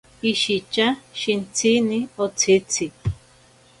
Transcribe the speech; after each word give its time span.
Ishitya 0.31 0.87
shintsini 1.19 1.99
otsitzi. 2.25 2.85